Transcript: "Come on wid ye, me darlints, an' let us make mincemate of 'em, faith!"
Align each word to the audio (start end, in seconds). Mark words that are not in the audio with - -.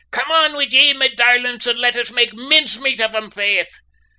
"Come 0.09 0.31
on 0.31 0.55
wid 0.57 0.73
ye, 0.73 0.93
me 0.95 1.09
darlints, 1.15 1.67
an' 1.67 1.77
let 1.77 1.95
us 1.95 2.09
make 2.09 2.33
mincemate 2.33 2.99
of 2.99 3.13
'em, 3.13 3.29
faith!" 3.29 3.69